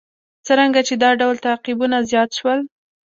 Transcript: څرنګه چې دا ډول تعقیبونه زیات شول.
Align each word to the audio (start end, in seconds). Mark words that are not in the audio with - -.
څرنګه 0.45 0.81
چې 0.87 0.93
دا 1.03 1.09
ډول 1.21 1.35
تعقیبونه 1.45 1.97
زیات 2.09 2.29
شول. 2.37 2.59